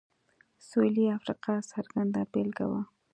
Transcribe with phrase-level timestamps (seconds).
[0.67, 2.81] سوېلي افریقا څرګنده بېلګه وه.